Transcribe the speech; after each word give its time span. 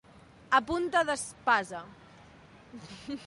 A 0.57 0.59
punta 0.69 1.03
d'espasa. 1.09 1.81